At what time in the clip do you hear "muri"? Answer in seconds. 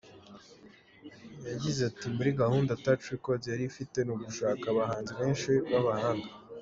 2.15-2.29